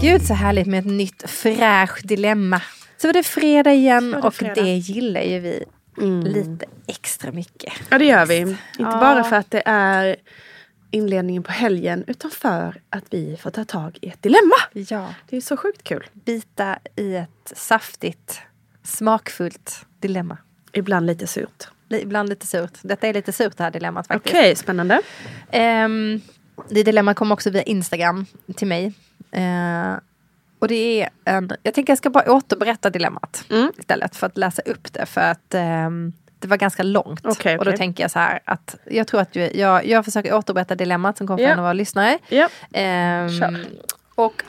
Gud 0.00 0.22
så 0.26 0.34
härligt 0.34 0.66
med 0.66 0.78
ett 0.78 0.86
nytt 0.92 1.30
fräscht 1.30 2.08
dilemma. 2.08 2.62
Så 2.96 3.08
var 3.08 3.12
det 3.12 3.22
fredag 3.22 3.72
igen 3.72 4.10
det 4.10 4.18
och 4.18 4.34
fredag. 4.34 4.54
det 4.62 4.76
gillar 4.76 5.20
ju 5.20 5.38
vi 5.38 5.64
lite 6.24 6.66
extra 6.86 7.32
mycket. 7.32 7.72
Ja 7.88 7.98
det 7.98 8.04
gör 8.04 8.26
vi. 8.26 8.36
Inte 8.38 8.58
Ja. 8.78 9.00
bara 9.00 9.24
för 9.24 9.36
att 9.36 9.50
det 9.50 9.62
är 9.66 10.16
inledningen 10.90 11.42
på 11.42 11.52
helgen 11.52 12.04
utan 12.06 12.30
för 12.30 12.80
att 12.90 13.04
vi 13.10 13.36
får 13.36 13.50
ta 13.50 13.64
tag 13.64 13.98
i 14.02 14.08
ett 14.08 14.22
dilemma. 14.22 14.54
Ja. 14.72 15.14
Det 15.28 15.36
är 15.36 15.40
så 15.40 15.56
sjukt 15.56 15.82
kul. 15.82 16.06
Bita 16.12 16.78
i 16.96 17.16
ett 17.16 17.52
saftigt, 17.56 18.40
smakfullt 18.82 19.86
dilemma. 20.00 20.36
Ibland 20.72 21.06
lite 21.06 21.26
surt. 21.26 21.64
Ibland 21.88 22.28
lite 22.28 22.46
surt. 22.46 22.72
Detta 22.82 23.06
är 23.08 23.14
lite 23.14 23.32
surt 23.32 23.56
det 23.56 23.64
här 23.64 23.70
dilemmat 23.70 24.06
faktiskt. 24.06 24.34
Okej, 24.34 24.56
spännande. 24.56 25.00
Ehm, 25.50 26.20
det 26.68 26.82
dilemma 26.82 27.14
kom 27.14 27.32
också 27.32 27.50
via 27.50 27.62
Instagram 27.62 28.26
till 28.56 28.66
mig. 28.66 28.92
Eh, 29.32 29.92
och 30.58 30.68
det 30.68 31.02
är 31.02 31.08
en, 31.24 31.50
jag 31.62 31.74
tänker 31.74 31.90
jag 31.90 31.98
ska 31.98 32.10
bara 32.10 32.32
återberätta 32.32 32.90
dilemmat 32.90 33.44
Mm. 33.50 33.72
istället 33.78 34.16
för 34.16 34.26
att 34.26 34.36
läsa 34.36 34.62
upp 34.62 34.92
det 34.92 35.06
för 35.06 35.20
att 35.20 35.54
ehm, 35.54 36.12
det 36.38 36.48
var 36.48 36.56
ganska 36.56 36.82
långt. 36.82 37.20
Okej, 37.26 37.58
Och 37.58 37.64
då 37.64 37.72
tänker 37.72 38.04
jag 38.04 38.10
så 38.10 38.18
här 38.18 38.40
att 38.44 38.76
jag 38.90 39.06
tror 39.06 39.20
att 39.20 39.36
ju, 39.36 39.50
jag, 39.54 39.86
jag 39.86 40.04
försöker 40.04 40.34
återberätta 40.34 40.74
dilemmat 40.74 41.18
som 41.18 41.26
kom 41.26 41.38
från 41.38 41.46
Ja. 41.46 41.52
en 41.52 41.58
av 41.58 41.62
våra 41.64 41.72
lyssnare. 41.72 42.18
Ehm, 42.72 43.28
Kör. 43.40 43.66
och 44.14 44.42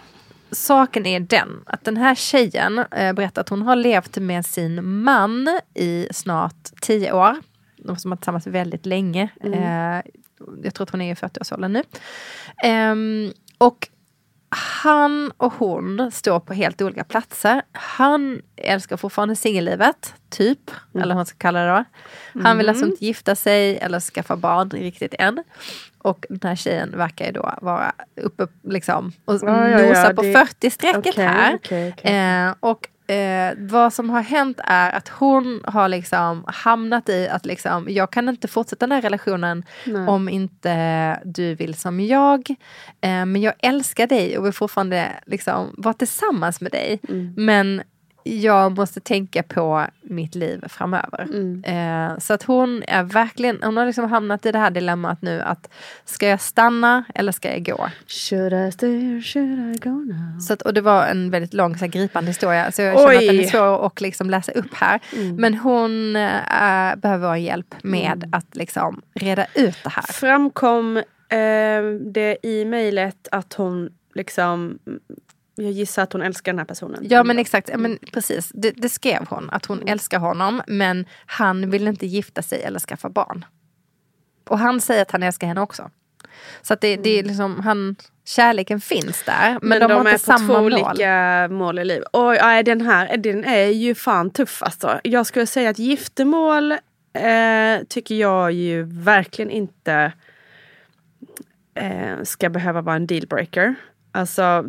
saken 0.51 1.05
är 1.05 1.19
den 1.19 1.63
att 1.65 1.83
den 1.83 1.97
här 1.97 2.15
tjejen 2.15 2.79
eh, 2.91 3.13
berättar 3.13 3.41
att 3.41 3.49
hon 3.49 3.61
har 3.61 3.75
levt 3.75 4.17
med 4.17 4.45
sin 4.45 4.85
man 5.03 5.59
i 5.73 6.07
snart 6.11 6.63
tio 6.81 7.11
år. 7.13 7.35
De 7.77 7.87
har 7.89 8.09
varit 8.09 8.19
tillsammans 8.19 8.47
väldigt 8.47 8.85
länge. 8.85 9.29
Eh, 9.43 10.11
jag 10.63 10.73
tror 10.73 10.83
att 10.83 10.89
hon 10.89 11.01
är 11.01 11.11
i 11.11 11.15
40-årsåldern 11.15 11.73
nu. 11.73 11.83
Ehm, 12.63 13.31
och 13.57 13.87
han 14.55 15.31
och 15.37 15.53
hon 15.53 16.11
står 16.11 16.39
på 16.39 16.53
helt 16.53 16.81
olika 16.81 17.03
platser. 17.03 17.61
Han 17.71 18.41
älskar 18.55 18.97
fortfarande 18.97 19.35
singellivet, 19.35 20.13
typ. 20.29 20.71
Eller 20.93 21.07
vad 21.07 21.15
man 21.15 21.25
ska 21.25 21.37
kalla 21.37 21.59
det 21.63 21.69
då. 22.33 22.41
Han 22.43 22.57
vill 22.57 22.69
alltså 22.69 22.85
inte 22.85 23.05
gifta 23.05 23.35
sig 23.35 23.77
eller 23.77 23.99
skaffa 23.99 24.35
barn 24.35 24.69
riktigt 24.69 25.13
än. 25.19 25.43
Och 25.97 26.25
den 26.29 26.49
här 26.49 26.55
tjejen 26.55 26.97
verkar 26.97 27.25
ju 27.25 27.31
då 27.31 27.53
vara 27.61 27.91
uppe 28.21 28.47
liksom 28.63 29.11
och 29.25 29.35
Ja, 29.41 29.69
ja, 29.69 29.79
ja, 29.79 29.87
nosa 29.89 30.13
på 30.13 30.21
det- 30.21 30.33
40-strecket 30.33 30.97
Okej, 31.13 31.25
här. 31.25 31.55
okej, 31.55 31.93
okej. 31.97 32.15
Eh, 32.15 32.53
och 32.59 32.87
eh, 33.11 33.53
vad 33.57 33.93
som 33.93 34.09
har 34.09 34.21
hänt 34.21 34.59
är 34.63 34.91
att 34.91 35.07
hon 35.07 35.61
har 35.65 35.89
liksom 35.89 36.43
hamnat 36.47 37.09
i 37.09 37.27
att 37.27 37.45
liksom, 37.45 37.85
jag 37.89 38.11
kan 38.11 38.29
inte 38.29 38.47
fortsätta 38.47 38.87
den 38.87 38.91
här 38.91 39.01
relationen 39.01 39.63
Nej. 39.85 40.07
om 40.07 40.29
inte 40.29 41.19
du 41.25 41.55
vill 41.55 41.75
som 41.75 41.99
jag. 41.99 42.49
Eh, 43.01 43.25
men 43.25 43.41
jag 43.41 43.53
älskar 43.59 44.07
dig 44.07 44.37
och 44.37 44.45
vill 44.45 44.53
fortfarande 44.53 45.11
liksom 45.25 45.75
vara 45.77 45.93
tillsammans 45.93 46.61
med 46.61 46.71
dig. 46.71 46.99
Mm. 47.09 47.33
Men 47.37 47.81
jag 48.23 48.77
måste 48.77 48.99
tänka 48.99 49.43
på 49.43 49.85
mitt 50.01 50.35
liv 50.35 50.63
framöver. 50.69 51.23
Mm. 51.23 51.63
Eh, 51.63 52.17
så 52.19 52.33
att 52.33 52.43
hon 52.43 52.83
är 52.87 53.03
verkligen, 53.03 53.59
hon 53.63 53.77
har 53.77 53.85
liksom 53.85 54.09
hamnat 54.09 54.45
i 54.45 54.51
det 54.51 54.59
här 54.59 54.71
dilemmat 54.71 55.21
nu 55.21 55.41
att 55.41 55.69
ska 56.05 56.27
jag 56.27 56.41
stanna 56.41 57.03
eller 57.15 57.31
ska 57.31 57.49
jag 57.51 57.65
gå? 57.65 57.89
Should 58.07 58.53
I 58.53 58.71
stay 58.71 59.17
or 59.17 59.21
should 59.21 59.75
I 59.75 59.77
go 59.89 59.89
now? 59.89 60.39
Så 60.39 60.53
att, 60.53 60.61
och 60.61 60.73
det 60.73 60.81
var 60.81 61.05
en 61.07 61.29
väldigt 61.31 61.53
lång 61.53 61.77
så 61.77 61.85
här, 61.85 61.91
gripande 61.91 62.27
historia 62.29 62.71
så 62.71 62.81
jag 62.81 62.97
känner 62.99 63.13
att 63.15 63.19
den 63.27 63.35
är 63.35 63.39
Oj. 63.39 63.47
svår 63.47 63.85
att 63.85 64.01
liksom 64.01 64.29
läsa 64.29 64.51
upp 64.51 64.73
här. 64.73 64.99
Men 65.37 65.53
hon 65.53 66.15
äh, 66.15 66.95
behöver 66.95 67.27
vår 67.27 67.37
hjälp 67.37 67.75
med 67.83 68.11
Mm. 68.23 68.29
att 68.33 68.55
liksom 68.55 69.01
reda 69.13 69.45
ut 69.55 69.77
det 69.83 69.89
här. 69.89 70.01
Framkom 70.03 70.97
eh, 70.97 71.83
det 72.13 72.37
i 72.43 72.65
mejlet 72.65 73.27
att 73.31 73.53
hon 73.53 73.89
liksom 74.15 74.79
jag 75.55 75.71
gissar 75.71 76.03
att 76.03 76.13
hon 76.13 76.21
älskar 76.21 76.51
den 76.51 76.59
här 76.59 76.65
personen. 76.65 77.07
Ja 77.09 77.23
men 77.23 77.39
exakt, 77.39 77.69
ja, 77.69 77.77
men 77.77 77.99
precis. 78.13 78.51
Det, 78.53 78.71
det 78.71 78.89
skrev 78.89 79.27
hon, 79.29 79.49
att 79.49 79.65
hon 79.65 79.87
älskar 79.87 80.19
honom 80.19 80.61
men 80.67 81.05
han 81.25 81.69
vill 81.69 81.87
inte 81.87 82.05
gifta 82.05 82.41
sig 82.41 82.63
eller 82.63 82.79
skaffa 82.79 83.09
barn. 83.09 83.45
Och 84.49 84.59
han 84.59 84.81
säger 84.81 85.01
att 85.01 85.11
han 85.11 85.23
älskar 85.23 85.47
henne 85.47 85.61
också. 85.61 85.91
Så 86.61 86.73
att 86.73 86.81
det, 86.81 86.95
det 86.95 87.19
är 87.19 87.23
liksom, 87.23 87.59
han, 87.59 87.95
kärleken 88.25 88.81
finns 88.81 89.23
där 89.25 89.59
men, 89.61 89.79
de, 89.79 89.91
har 89.91 89.99
inte 89.99 90.11
är 90.11 90.13
på 90.13 90.19
samma 90.19 90.47
två 90.47 90.61
mål. 90.61 90.73
olika 90.73 91.47
mål 91.51 91.79
i 91.79 91.85
livet. 91.85 92.07
Oj, 92.13 92.37
nej, 92.41 92.63
den 92.63 92.81
här 92.81 93.17
den 93.17 93.45
är 93.45 93.67
ju 93.67 93.95
fan 93.95 94.29
tuff 94.29 94.63
alltså. 94.63 94.99
Jag 95.03 95.25
skulle 95.25 95.47
säga 95.47 95.69
att 95.69 95.79
giftermål 95.79 96.71
eh, 97.13 97.83
tycker 97.89 98.15
jag 98.15 98.51
ju 98.51 98.83
verkligen 98.83 99.51
inte 99.51 100.13
eh, 101.75 102.23
ska 102.23 102.49
behöva 102.49 102.81
vara 102.81 102.95
en 102.95 103.07
dealbreaker. 103.07 103.75
Alltså, 104.11 104.65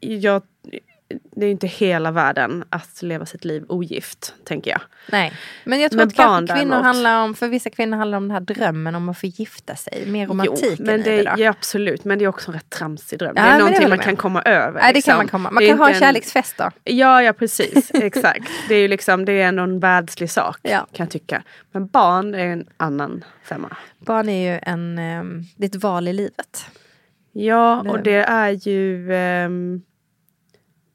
jag, 0.00 0.42
det 1.36 1.46
är 1.46 1.50
inte 1.50 1.66
hela 1.66 2.10
världen 2.10 2.64
att 2.70 3.02
leva 3.02 3.26
sitt 3.26 3.44
liv 3.44 3.64
ogift, 3.68 4.34
tänker 4.44 4.70
jag. 4.70 4.80
Nej, 5.12 5.32
men 5.64 5.80
jag 5.80 5.90
tror 5.90 5.98
Men 5.98 6.08
att 6.08 6.16
barn 6.16 6.46
kvinnor 6.46 6.58
däremot. 6.70 6.84
handlar 6.84 7.22
om, 7.24 7.34
för 7.34 7.48
vissa 7.48 7.70
kvinnor 7.70 7.96
handlar 7.96 8.18
om 8.18 8.28
den 8.28 8.30
här 8.30 8.40
drömmen 8.40 8.94
om 8.94 9.08
att 9.08 9.18
få 9.18 9.26
gifta 9.26 9.76
sig. 9.76 10.04
Mer 10.06 10.26
romantiken 10.26 10.76
jo, 10.78 10.84
men 10.84 11.00
i 11.00 11.02
det, 11.02 11.16
det 11.16 11.22
då. 11.22 11.42
ja, 11.42 11.50
absolut, 11.50 12.04
men 12.04 12.18
det 12.18 12.24
är 12.24 12.28
också 12.28 12.50
en 12.50 12.54
rätt 12.54 12.70
tramsig 12.70 13.18
dröm. 13.18 13.32
Ja, 13.36 13.42
det 13.42 13.48
är 13.48 13.52
det 13.52 13.58
någonting 13.58 13.82
håller 13.82 13.96
man 13.96 14.04
kan 14.04 14.16
komma 14.16 14.42
över. 14.42 14.80
Det 14.82 14.92
liksom. 14.92 15.10
kan 15.10 15.16
man 15.18 15.28
komma. 15.28 15.50
Man 15.50 15.62
Det 15.62 15.68
kan 15.68 15.78
ha 15.78 15.88
en 15.90 16.00
kärleksfest 16.00 16.56
då. 16.56 16.70
Ja, 16.84 17.22
ja 17.22 17.32
precis. 17.32 17.90
Exakt. 17.94 18.50
Det 18.68 18.74
är 18.74 18.80
ju 18.80 18.88
liksom, 18.88 19.24
det 19.24 19.32
är 19.32 19.48
ändå 19.48 19.62
en 19.62 19.80
världslig 19.80 20.30
sak 20.30 20.58
Ja. 20.62 20.78
kan 20.78 21.04
jag 21.04 21.10
tycka. 21.10 21.42
Men 21.72 21.86
barn 21.86 22.34
är 22.34 22.46
en 22.46 22.66
annan 22.76 23.24
femma. 23.44 23.76
Barn 23.98 24.28
är 24.28 24.52
ju 24.52 24.60
en, 24.62 24.98
um, 24.98 25.44
det 25.56 25.64
är 25.64 25.68
ett 25.68 25.82
val 25.82 26.08
i 26.08 26.12
livet. 26.12 26.66
Ja, 27.32 27.80
och 27.90 28.02
det 28.02 28.14
är 28.16 28.68
ju 28.68 29.14
ehm, 29.14 29.82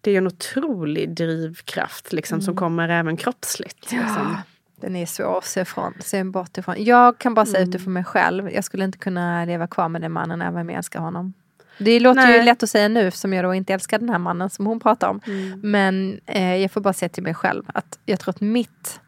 det 0.02 0.12
är 0.12 0.18
en 0.18 0.28
otrolig 0.28 1.16
drivkraft 1.16 2.14
liksom, 2.14 2.42
som 2.42 2.56
kommer 2.56 2.90
även 2.90 3.18
kroppsligt. 3.18 3.92
Liksom. 3.92 4.38
Den 4.82 4.96
är 4.96 5.06
svår 5.06 5.38
att 5.38 5.46
se, 5.46 5.62
ifrån, 5.62 5.94
se 6.00 6.24
bort 6.24 6.58
ifrån. 6.58 6.76
Jag 6.78 7.18
kan 7.18 7.34
bara 7.34 7.46
säga 7.46 7.58
Mm. 7.60 7.70
utifrån 7.70 7.94
mig 7.94 8.04
själv, 8.04 8.52
jag 8.52 8.64
skulle 8.64 8.86
inte 8.86 8.98
kunna 8.98 9.46
leva 9.46 9.68
kvar 9.68 9.90
med 9.90 10.02
den 10.02 10.12
mannen 10.12 10.42
även 10.42 10.62
om 10.62 10.70
jag 10.70 10.78
älskar 10.78 11.00
honom. 11.00 11.34
Det 11.78 12.00
låter 12.00 12.22
ju 12.22 12.28
Nej. 12.28 12.46
lätt 12.46 12.64
att 12.64 12.70
säga 12.70 12.88
nu 12.88 13.12
som 13.12 13.34
jag 13.34 13.46
då 13.46 13.54
inte 13.54 13.74
älskar 13.74 14.00
den 14.00 14.10
här 14.10 14.20
mannen 14.20 14.50
som 14.50 14.66
hon 14.66 14.80
pratar 14.80 15.10
om. 15.10 15.22
Mm. 15.28 15.60
Men 15.64 16.20
eh, 16.26 16.56
jag 16.56 16.72
får 16.72 16.82
bara 16.82 16.94
säga 16.94 17.10
till 17.10 17.24
mig 17.24 17.34
själv 17.34 17.64
att 17.68 18.00
jag 18.06 18.20
tror 18.20 18.30
att 18.30 18.42
mitt, 18.42 19.00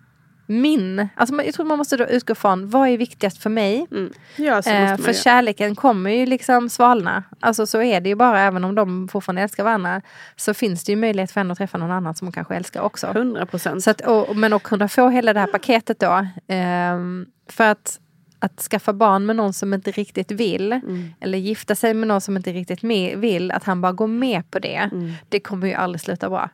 min, 0.49 1.07
alltså 1.15 1.35
jag 1.43 1.53
tror 1.53 1.65
man 1.65 1.77
måste 1.77 1.97
då 1.97 2.05
utgå 2.05 2.35
från 2.35 2.69
vad 2.69 2.89
är 2.89 2.97
viktigast 2.97 3.43
för 3.43 3.49
mig? 3.49 3.87
Mm. 3.91 4.13
Ja, 4.35 4.57
Eh, 4.57 4.97
för 4.97 5.13
kärleken 5.13 5.75
kommer 5.75 6.09
ju 6.09 6.25
liksom 6.25 6.69
svalna. 6.69 7.23
Alltså 7.39 7.67
så 7.67 7.81
är 7.81 8.01
det 8.01 8.09
ju 8.09 8.15
bara, 8.15 8.39
även 8.41 8.63
om 8.63 8.75
de 8.75 9.07
fortfarande 9.07 9.41
älskar 9.41 9.63
varandra. 9.63 10.01
Så 10.35 10.53
finns 10.53 10.83
det 10.83 10.91
ju 10.91 10.95
möjlighet 10.95 11.31
för 11.31 11.39
henne 11.39 11.51
att 11.51 11.57
träffa 11.57 11.77
någon 11.77 11.91
annan 11.91 12.15
som 12.15 12.27
hon 12.27 12.31
kanske 12.33 12.55
älskar 12.55 12.81
också. 12.81 13.07
100 13.07 13.45
procent. 13.45 13.87
Men 14.35 14.53
att 14.53 14.63
kunna 14.63 14.87
få 14.87 15.09
hela 15.09 15.33
det 15.33 15.39
här 15.39 15.47
paketet 15.47 15.99
då. 15.99 16.27
ehm, 16.47 17.25
för 17.49 17.63
att, 17.63 17.99
att 18.39 18.59
skaffa 18.61 18.93
barn 18.93 19.25
med 19.25 19.35
någon 19.35 19.53
som 19.53 19.73
inte 19.73 19.91
riktigt 19.91 20.31
vill. 20.31 20.71
Mm. 20.71 21.13
Eller 21.19 21.37
gifta 21.37 21.75
sig 21.75 21.93
med 21.93 22.07
någon 22.07 22.21
som 22.21 22.37
inte 22.37 22.51
riktigt 22.51 22.83
vill. 23.17 23.51
Att 23.51 23.63
han 23.63 23.81
bara 23.81 23.91
går 23.91 24.07
med 24.07 24.51
på 24.51 24.59
det. 24.59 24.89
Mm. 24.91 25.13
Det 25.29 25.39
kommer 25.39 25.67
ju 25.67 25.73
aldrig 25.73 26.01
sluta 26.01 26.29
bra. 26.29 26.49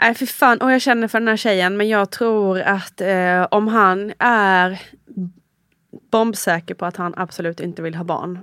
Nej 0.00 0.14
för 0.14 0.26
fan, 0.26 0.60
och 0.60 0.72
jag 0.72 0.80
känner 0.80 1.08
för 1.08 1.20
den 1.20 1.28
här 1.28 1.36
tjejen 1.36 1.76
men 1.76 1.88
jag 1.88 2.10
tror 2.10 2.60
att 2.60 3.00
eh, 3.00 3.46
om 3.50 3.68
han 3.68 4.12
är 4.18 4.80
bombsäker 6.10 6.74
på 6.74 6.86
att 6.86 6.96
han 6.96 7.14
absolut 7.16 7.60
inte 7.60 7.82
vill 7.82 7.94
ha 7.94 8.04
barn 8.04 8.38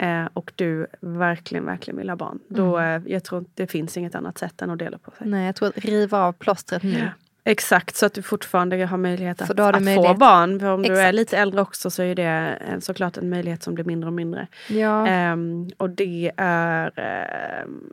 eh, 0.00 0.24
och 0.34 0.52
du 0.54 0.86
verkligen, 1.00 1.64
verkligen 1.64 1.98
vill 1.98 2.08
ha 2.08 2.16
barn. 2.16 2.38
Då, 2.48 2.78
eh, 2.78 3.02
jag 3.06 3.24
tror 3.24 3.44
det 3.54 3.66
finns 3.66 3.96
inget 3.96 4.14
annat 4.14 4.38
sätt 4.38 4.62
än 4.62 4.70
att 4.70 4.78
dela 4.78 4.98
på 4.98 5.10
sig. 5.10 5.26
Nej, 5.26 5.46
jag 5.46 5.56
tror 5.56 5.68
att 5.68 5.78
riva 5.78 6.18
av 6.20 6.32
plåstret 6.32 6.82
nu. 6.82 7.10
Exakt, 7.44 7.96
så 7.96 8.06
att 8.06 8.14
du 8.14 8.22
fortfarande 8.22 8.86
har 8.86 8.96
möjlighet 8.96 9.42
att, 9.42 9.58
har 9.58 9.72
att 9.72 9.82
möjlighet. 9.82 10.12
få 10.12 10.18
barn. 10.18 10.60
För 10.60 10.66
om 10.66 10.82
du 10.82 10.88
är 10.88 10.92
Exakt. 10.92 11.14
lite 11.14 11.38
äldre 11.38 11.60
också 11.60 11.90
så 11.90 12.02
är 12.02 12.14
det 12.14 12.58
eh, 12.68 12.78
såklart 12.78 13.16
en 13.16 13.30
möjlighet 13.30 13.62
som 13.62 13.74
blir 13.74 13.84
mindre 13.84 14.06
och 14.08 14.14
mindre. 14.14 14.46
Ja. 14.68 15.06
Ehm, 15.06 15.70
och 15.76 15.90
det 15.90 16.32
är... 16.36 16.92
ehm, 16.96 17.92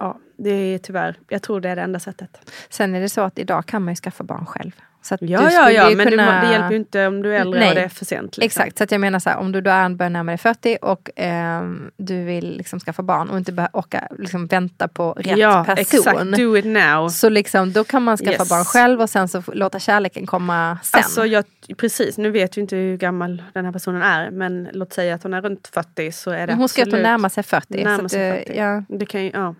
ja, 0.00 0.18
det 0.38 0.50
är 0.50 0.78
tyvärr, 0.78 1.18
jag 1.28 1.42
tror 1.42 1.60
det 1.60 1.68
är 1.68 1.76
det 1.76 1.82
enda 1.82 1.98
sättet. 1.98 2.50
Sen 2.70 2.94
är 2.94 3.00
det 3.00 3.08
så 3.08 3.20
att 3.20 3.38
idag 3.38 3.66
kan 3.66 3.84
man 3.84 3.92
ju 3.92 3.96
skaffa 3.96 4.24
barn 4.24 4.46
själv. 4.46 4.72
Så 5.02 5.14
att 5.14 5.22
Ja, 5.22 5.40
du 5.40 5.54
ja, 5.54 5.70
ja, 5.70 5.90
ju 5.90 5.96
men 5.96 6.10
kunna... 6.10 6.40
det, 6.40 6.46
det 6.46 6.52
hjälper 6.52 6.70
ju 6.70 6.76
inte 6.76 7.06
om 7.06 7.22
du 7.22 7.36
är 7.36 7.40
äldre 7.40 7.60
Nej. 7.60 7.68
och 7.68 7.74
det 7.74 7.80
är 7.82 7.88
för 7.88 8.04
sent. 8.04 8.36
Liksom. 8.36 8.62
Exakt, 8.62 8.78
så 8.78 8.94
jag 8.94 9.00
menar 9.00 9.18
så 9.18 9.30
här, 9.30 9.36
om 9.36 9.52
du 9.52 9.60
då 9.60 9.70
är 9.70 9.88
börjar 9.88 10.10
närma 10.10 10.30
dig 10.32 10.38
40 10.38 10.78
och 10.82 11.10
ehm, 11.16 11.90
du 11.96 12.24
vill 12.24 12.56
liksom 12.56 12.80
skaffa 12.80 13.02
barn 13.02 13.30
och 13.30 13.38
inte 13.38 13.52
behöva 13.52 13.84
liksom 14.18 14.46
vänta 14.46 14.88
på 14.88 15.12
rätt 15.12 15.38
ja, 15.38 15.64
person. 15.64 15.78
exakt. 16.00 16.36
Do 16.36 16.56
it 16.56 16.64
now. 16.64 17.08
Så 17.08 17.28
liksom, 17.28 17.72
då 17.72 17.84
kan 17.84 18.02
man 18.02 18.16
skaffa 18.16 18.30
Yes. 18.30 18.48
barn 18.48 18.64
själv 18.64 19.00
och 19.00 19.10
sen 19.10 19.28
så 19.28 19.42
låta 19.46 19.78
kärleken 19.78 20.26
komma 20.26 20.78
sen. 20.82 20.98
Alltså 20.98 21.26
jag, 21.26 21.44
precis, 21.76 22.18
nu 22.18 22.30
vet 22.30 22.56
vi 22.56 22.60
inte 22.60 22.76
hur 22.76 22.96
gammal 22.96 23.42
den 23.52 23.64
här 23.64 23.72
personen 23.72 24.02
är 24.02 24.30
men 24.30 24.68
låt 24.72 24.92
säga 24.92 25.14
att 25.14 25.22
hon 25.22 25.34
är 25.34 25.42
runt 25.42 25.70
40 25.74 26.12
så 26.12 26.30
är 26.30 26.46
det 26.46 26.54
hon 26.54 26.68
ska 26.68 26.82
absolut 26.82 27.02
närmar 27.02 27.28
sig 27.28 27.42
40. 27.42 27.66
så 27.78 27.84
närmar 27.84 28.04
att, 28.04 28.10
sig 28.10 28.28
eh, 28.30 28.34
40. 28.36 28.52
ja. 28.56 28.82
Det 28.88 29.06
kan 29.06 29.24
ju, 29.24 29.30
ja 29.34 29.54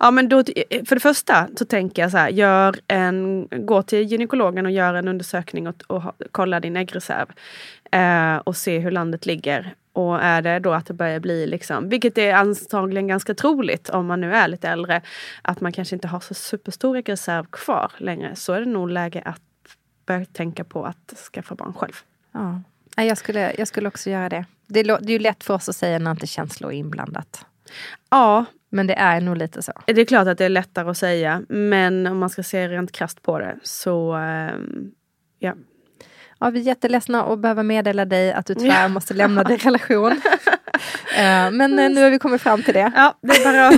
ja 0.00 0.10
men 0.10 0.28
då, 0.28 0.44
för 0.86 0.94
det 0.94 1.00
första 1.00 1.48
så 1.56 1.64
tänker 1.64 2.02
jag 2.02 2.10
så 2.10 2.16
här, 2.16 2.28
gör 2.28 2.76
en, 2.88 3.48
gå 3.50 3.82
till 3.82 4.02
gynekologen 4.02 4.66
och 4.66 4.72
gör 4.72 4.94
en 4.94 5.08
undersökning 5.08 5.68
och, 5.68 5.82
och 5.86 6.02
kolla 6.32 6.60
din 6.60 6.76
äggreserv. 6.76 7.26
Eh, 7.92 8.36
och 8.36 8.56
se 8.56 8.78
hur 8.78 8.90
landet 8.90 9.26
ligger. 9.26 9.74
Och 9.92 10.22
är 10.22 10.42
det 10.42 10.58
då 10.58 10.72
att 10.72 10.86
det 10.86 10.94
börjar 10.94 11.20
bli, 11.20 11.46
liksom, 11.46 11.88
vilket 11.88 12.18
är 12.18 12.34
antagligen 12.34 13.06
ganska 13.06 13.34
troligt 13.34 13.88
om 13.88 14.06
man 14.06 14.20
nu 14.20 14.34
är 14.34 14.48
lite 14.48 14.68
äldre, 14.68 15.02
att 15.42 15.60
man 15.60 15.72
kanske 15.72 15.96
inte 15.96 16.08
har 16.08 16.20
så 16.20 16.34
superstor 16.34 16.96
äggreserv 16.96 17.46
kvar 17.50 17.92
längre, 17.96 18.36
så 18.36 18.52
är 18.52 18.60
det 18.60 18.66
nog 18.66 18.90
läge 18.90 19.22
att 19.24 19.40
börja 20.06 20.24
tänka 20.24 20.64
på 20.64 20.84
att 20.84 21.14
skaffa 21.32 21.54
barn 21.54 21.72
själv. 21.72 21.92
Ja. 22.32 22.62
Jag, 22.96 23.18
skulle, 23.18 23.54
jag 23.58 23.68
skulle 23.68 23.88
också 23.88 24.10
göra 24.10 24.28
det. 24.28 24.44
Det 24.66 24.80
är, 24.80 24.84
det 24.84 25.12
är 25.12 25.12
ju 25.12 25.18
lätt 25.18 25.44
för 25.44 25.54
oss 25.54 25.68
att 25.68 25.76
säga 25.76 25.98
när 25.98 26.10
inte 26.10 26.26
känslor 26.26 26.72
är 26.72 26.76
inblandat. 26.76 27.46
Ja, 28.10 28.44
Men 28.72 28.86
det 28.86 28.94
är 28.94 29.20
nog 29.20 29.36
lite 29.36 29.62
så. 29.62 29.72
Det 29.86 30.00
är 30.00 30.04
klart 30.04 30.28
att 30.28 30.38
det 30.38 30.44
är 30.44 30.48
lättare 30.48 30.90
att 30.90 30.96
säga, 30.96 31.42
men 31.48 32.06
om 32.06 32.18
man 32.18 32.30
ska 32.30 32.42
se 32.42 32.68
rent 32.68 32.92
krasst 32.92 33.22
på 33.22 33.38
det 33.38 33.56
så 33.62 34.12
ehm, 34.12 34.90
ja. 35.38 35.54
Ja, 36.40 36.50
vi 36.50 36.60
är 36.60 36.64
jätteledsna 36.64 37.24
och 37.24 37.38
behöver 37.38 37.62
meddela 37.62 38.04
dig 38.04 38.32
att 38.32 38.46
du 38.46 38.54
tyvärr 38.54 38.88
måste 38.88 39.14
lämna 39.14 39.44
din 39.44 39.58
relation. 39.58 40.20
Eh, 41.16 41.50
Men 41.50 41.78
eh, 41.78 41.90
nu 41.90 42.02
har 42.02 42.10
vi 42.10 42.18
kommit 42.18 42.42
fram 42.42 42.62
till 42.62 42.74
det. 42.74 42.92
Ja, 42.96 43.18
det 43.22 43.32
är 43.32 43.44
bara 43.44 43.68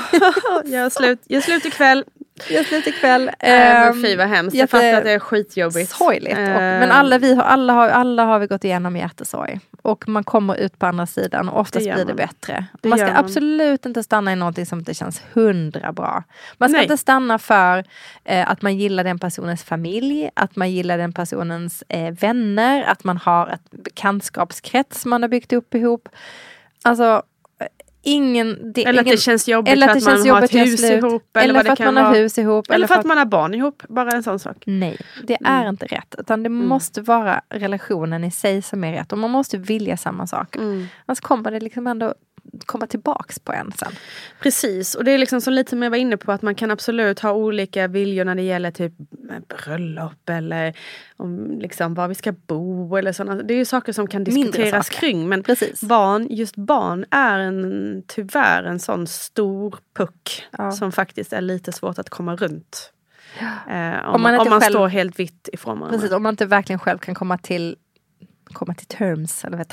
att 0.61 0.69
göra 0.69 0.91
slut, 0.91 1.21
göra 1.29 1.43
slut 1.43 1.65
ikväll. 1.65 2.05
Gör 2.50 2.62
slut 2.62 2.87
ikväll. 2.87 3.29
Äh, 3.38 3.49
men 3.50 3.88
Ehm, 3.88 4.02
fy 4.02 4.17
vad 4.17 4.26
hemskt, 4.29 4.56
jag 4.56 4.70
fattar 4.70 4.94
att 4.94 5.05
det 5.05 5.11
är 5.11 5.19
skitjobbigt. 5.19 5.90
Sorgligt. 5.90 6.32
Och, 6.32 6.38
men 6.38 6.82
Ehm, 6.82 6.90
alla, 6.90 7.19
vi 7.19 7.34
har, 7.34 7.43
alla, 7.43 7.73
har, 7.73 7.88
alla 7.88 8.25
har 8.25 8.38
vi 8.38 8.46
gått 8.46 8.64
igenom 8.64 8.96
hjärtesorg. 8.96 9.61
Och 9.82 10.08
man 10.08 10.25
kommer 10.25 10.55
ut 10.55 10.79
på 10.79 10.87
andra 10.87 11.06
sidan 11.06 11.49
och 11.49 11.61
oftast 11.61 11.87
Det 11.87 11.94
blir 11.94 12.05
det 12.05 12.14
bättre. 12.14 12.67
Det 12.81 12.88
man 12.88 12.99
ska 12.99 13.06
man. 13.06 13.17
absolut 13.17 13.87
inte 13.87 14.02
stanna 14.02 14.32
i 14.32 14.37
någonting 14.37 14.67
som 14.67 14.79
inte 14.79 14.94
känns 14.94 15.23
hundra 15.32 15.93
bra. 15.93 16.25
Man 16.58 16.69
ska 16.69 16.76
Nej. 16.76 16.84
inte 16.84 16.96
stanna 16.96 17.38
för 17.38 17.84
eh, 18.25 18.50
att 18.50 18.62
man 18.62 18.76
gillar 18.79 19.05
den 19.05 19.19
personens 19.19 19.64
familj, 19.64 20.31
att 20.34 20.56
man 20.56 20.70
gillar 20.70 20.99
den 20.99 21.12
personens 21.12 21.84
eh, 21.88 22.11
vänner, 22.12 22.82
att 22.82 23.05
man 23.05 23.17
har 23.17 23.46
ett 23.46 23.70
bekantskapskrets 23.70 25.05
man 25.05 25.23
har 25.23 25.29
byggt 25.29 25.52
upp 25.52 25.75
ihop. 25.75 26.08
Alltså, 26.84 27.23
ingen... 28.03 28.73
Det, 28.73 28.85
Eller 28.85 29.01
att 29.01 29.07
ingen, 29.07 29.17
det 29.17 29.21
känns 29.21 29.49
jobbigt 29.49 29.73
eller 29.73 29.87
för 29.87 29.93
att 29.93 29.97
att 29.97 30.05
man 30.05 30.29
har 30.31 30.39
ett 30.39 30.45
att 30.45 30.55
hus 30.55 30.81
slut. 30.81 30.93
ihop. 30.93 31.37
Eller, 31.37 31.49
eller 31.49 31.65
för 31.65 31.73
att 31.73 31.79
man 31.95 31.97
har 31.97 32.15
hus 32.15 32.39
ihop. 32.39 32.71
Eller 32.71 32.87
för 32.87 32.95
att 32.95 33.07
man 33.07 33.19
har 33.19 33.25
barn 33.25 33.55
ihop, 33.55 33.83
bara 33.89 34.11
en 34.11 34.23
sån 34.23 34.39
sak. 34.39 34.57
Nej, 34.67 34.97
det 35.27 35.37
Mm. 35.41 35.53
är 35.65 35.69
inte 35.69 35.87
rätt. 35.87 36.15
Utan 36.19 36.43
det 36.43 36.49
måste 36.49 37.01
vara 37.01 37.41
relationen 37.51 38.25
i 38.25 38.31
sig 38.31 38.63
som 38.63 38.85
är 38.85 38.93
rätt. 38.93 39.13
Och 39.13 39.19
man 39.19 39.31
måste 39.31 39.59
vilja 39.59 39.97
samma 39.97 40.27
sak. 40.27 40.57
Mm. 40.57 40.87
Annars 41.07 41.21
kommer 41.21 41.51
det 41.51 41.61
liksom 41.61 41.87
ändå 41.87 42.15
komma 42.67 42.87
tillbaks 42.87 43.38
på 43.38 43.52
en 43.52 43.73
sen. 43.73 43.93
Precis, 44.43 44.94
och 44.94 45.05
det 45.05 45.11
är 45.12 45.19
liksom 45.19 45.40
som 45.40 45.52
lite 45.52 45.70
som 45.70 45.82
jag 45.82 45.90
var 45.90 45.96
inne 45.96 46.17
på 46.17 46.32
att 46.32 46.43
man 46.43 46.55
kan 46.55 46.70
absolut 46.70 47.20
ha 47.20 47.32
olika 47.32 47.87
viljor 47.88 48.25
när 48.25 48.34
det 48.34 48.43
gäller 48.43 48.70
typ 48.70 48.93
bröllop 49.49 50.29
eller 50.29 50.76
om 51.17 51.58
liksom 51.61 51.94
var 51.94 52.08
vi 52.08 52.14
ska 52.14 52.32
bo 52.32 52.96
eller 52.96 53.12
sådana. 53.12 53.43
Det 53.43 53.55
är 53.55 53.58
ju 53.58 53.64
saker 53.64 53.93
som 53.93 54.06
kan 54.06 54.25
diskuteras 54.25 54.88
kring. 54.88 55.29
Men 55.29 55.43
Precis. 55.43 55.81
barn, 55.82 56.26
just 56.31 56.56
barn 56.56 57.05
är 57.11 57.38
en, 57.38 58.02
tyvärr 58.06 58.62
en 58.64 58.79
sån 58.79 59.06
stor 59.06 59.79
puck 59.96 60.46
Ja. 60.58 60.73
som 60.73 60.93
faktiskt 60.93 61.32
är 61.32 61.40
lite 61.40 61.73
svårt 61.73 61.99
att 61.99 62.11
komma 62.11 62.37
runt. 62.37 62.93
Eh, 63.70 64.08
om, 64.08 64.14
Om 64.14 64.23
man 64.23 64.32
man, 64.37 64.40
om 64.40 64.49
man 64.50 64.61
själv- 64.61 64.73
står 64.73 64.88
helt 64.88 65.19
vitt 65.19 65.49
ifrån 65.52 65.79
varandra. 65.79 65.99
Precis, 65.99 66.12
om 66.17 66.23
man 66.23 66.32
inte 66.32 66.46
verkligen 66.46 66.79
själv 66.81 66.99
kan 66.99 67.14
komma 67.14 67.38
till 67.38 67.76
komma 68.53 68.75
till 68.75 68.87
terms 68.87 69.45
eller 69.45 69.57
vet, 69.57 69.73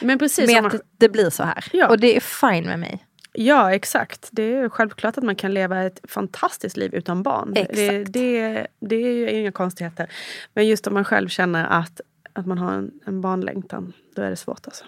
Men 0.00 0.18
precis, 0.18 0.46
med 0.50 0.58
om 0.58 0.66
att 0.66 0.72
man, 0.72 0.82
det, 0.98 1.08
blir 1.08 1.30
så 1.30 1.42
här. 1.42 1.64
Ja. 1.72 1.88
Och 1.88 2.00
det 2.00 2.16
är 2.16 2.20
fine 2.20 2.64
med 2.66 2.78
mig. 2.78 3.06
ja 3.32 3.74
exakt. 3.74 4.28
Det 4.32 4.42
är 4.42 4.68
självklart 4.68 5.18
att 5.18 5.24
man 5.24 5.36
kan 5.36 5.54
leva 5.54 5.82
ett 5.82 6.00
fantastiskt 6.08 6.76
liv 6.76 6.94
utan 6.94 7.22
barn. 7.22 7.52
Det, 7.54 7.60
Exakt. 7.60 8.12
det, 8.12 8.66
det 8.80 8.96
är 8.96 9.12
ju 9.12 9.30
inga 9.30 9.52
konstigheter. 9.52 10.10
Men 10.54 10.66
just 10.66 10.86
om 10.86 10.94
man 10.94 11.04
själv 11.04 11.28
känner 11.28 11.66
att, 11.66 12.00
att 12.32 12.46
man 12.46 12.58
har 12.58 12.72
en, 12.72 12.90
en 13.06 13.20
barnlängtan, 13.20 13.92
då 14.16 14.22
är 14.22 14.30
det 14.30 14.36
svårt 14.36 14.66
alltså. 14.66 14.84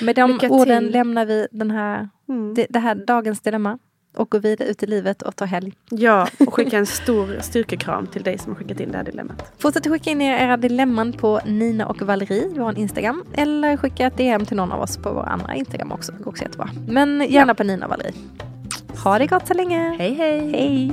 Med 0.00 0.16
de 0.16 0.30
Lycka 0.32 0.48
orden 0.48 0.84
till. 0.84 0.92
lämnar 0.92 1.26
vi 1.26 1.48
den 1.50 1.70
här, 1.70 2.08
Mm. 2.28 2.54
det, 2.54 2.66
det 2.70 2.78
här 2.78 2.94
dagens 2.94 3.40
dilemma 3.40 3.78
och 4.18 4.30
går 4.30 4.38
vidare 4.38 4.68
ut 4.68 4.82
i 4.82 4.86
livet 4.86 5.22
och 5.22 5.36
tar 5.36 5.46
helg. 5.46 5.72
Ja, 5.90 6.28
och 6.46 6.54
skicka 6.54 6.78
en 6.78 6.86
stor 6.86 7.38
styrkekram 7.40 8.06
till 8.06 8.22
dig 8.22 8.38
som 8.38 8.52
har 8.52 8.58
skickat 8.58 8.80
in 8.80 8.90
det 8.92 8.96
här 8.96 9.04
dilemmat. 9.04 9.52
Fortsätt 9.58 9.86
att 9.86 9.92
skicka 9.92 10.10
in 10.10 10.20
er 10.20 10.38
era 10.38 10.56
dilemman 10.56 11.12
på 11.12 11.40
Nina 11.46 11.86
och 11.86 12.02
Valerie, 12.02 12.48
vi 12.54 12.58
har 12.58 12.68
en 12.68 12.76
Instagram. 12.76 13.24
Eller 13.32 13.76
skicka 13.76 14.06
ett 14.06 14.16
DM 14.16 14.46
till 14.46 14.56
någon 14.56 14.72
av 14.72 14.80
oss 14.80 14.96
på 14.96 15.12
vår 15.12 15.24
andra 15.24 15.54
Instagram 15.54 15.92
också. 15.92 16.12
Det 16.12 16.24
går 16.24 16.30
också 16.30 16.44
jättebra. 16.44 16.70
Men 16.88 17.26
gärna 17.28 17.54
på 17.54 17.64
Nina 17.64 17.86
och 17.86 17.90
Valerie. 17.90 18.12
Ha 19.04 19.18
det 19.18 19.26
gott 19.26 19.46
så 19.46 19.54
länge. 19.54 19.96
Hej 19.98 20.14
hej! 20.14 20.50
Hej! 20.50 20.92